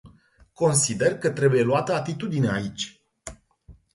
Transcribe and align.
Consider 0.53 1.17
că 1.17 1.29
trebuie 1.31 1.61
luată 1.63 1.93
atitudine 1.93 2.51
aici. 2.51 3.01